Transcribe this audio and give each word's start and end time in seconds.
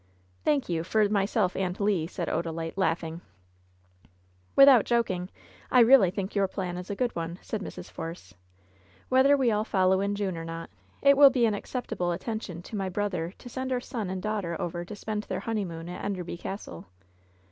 "Thank 0.43 0.67
you, 0.67 0.83
for 0.83 1.07
myself 1.09 1.55
and 1.55 1.79
Le," 1.79 2.07
said 2.07 2.27
Odalite, 2.27 2.73
laugh 2.75 3.03
ing. 3.03 3.21
"Without 4.55 4.83
joking, 4.83 5.29
I 5.69 5.79
really 5.81 6.09
think 6.09 6.33
your 6.33 6.47
plan 6.47 6.75
is 6.77 6.89
a 6.89 6.95
good 6.95 7.15
one," 7.15 7.37
said 7.43 7.61
Mrs. 7.61 7.91
Force. 7.91 8.33
""Wliether 9.11 9.37
we 9.37 9.51
all 9.51 9.63
follow 9.63 10.01
in 10.01 10.15
June 10.15 10.37
or 10.39 10.43
not, 10.43 10.71
it 11.03 11.17
will 11.17 11.29
be 11.29 11.45
an 11.45 11.53
acceptable 11.53 12.11
attention 12.13 12.63
to 12.63 12.75
my 12.75 12.89
brother 12.89 13.31
to 13.37 13.47
send 13.47 13.71
our 13.71 13.79
son 13.79 14.09
and 14.09 14.23
daughter 14.23 14.59
over 14.59 14.83
to 14.83 14.95
spend 14.95 15.21
their 15.25 15.41
honey 15.41 15.65
moon 15.65 15.87
at 15.87 16.03
Enderby 16.03 16.35
Castle." 16.35 16.87